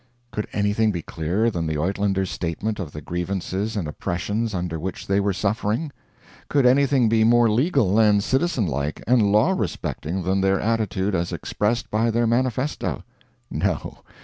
[0.31, 5.05] Could anything be clearer than the Uitlander's statement of the grievances and oppressions under which
[5.05, 5.91] they were suffering?
[6.49, 11.31] Could anything be more legal and citizen like and law respecting than their attitude as
[11.31, 13.03] expressed by their Manifesto?
[13.51, 13.99] No.